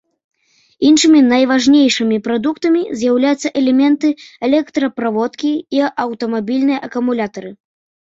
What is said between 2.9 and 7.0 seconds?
з'яўляюцца элементы электраправодкі і аўтамабільныя